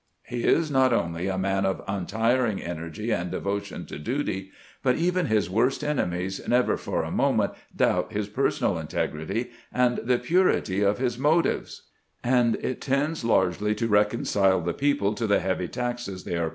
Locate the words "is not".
0.45-0.93